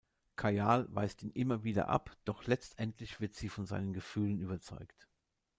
Kajal 0.35 0.87
weist 0.95 1.21
ihn 1.21 1.29
immer 1.29 1.63
wieder 1.63 1.89
ab, 1.89 2.17
doch 2.25 2.47
letztendlich 2.47 3.19
wird 3.21 3.35
sie 3.35 3.49
von 3.49 3.67
seinen 3.67 3.93
Gefühlen 3.93 4.39
überzeugt. 4.39 5.07